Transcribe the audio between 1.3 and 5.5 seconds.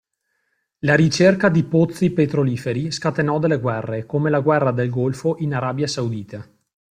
di pozzi petroliferi scatenò delle guerre come la guerra del Golfo